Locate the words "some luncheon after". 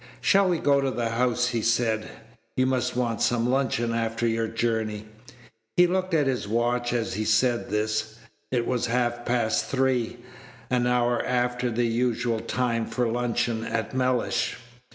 3.21-4.25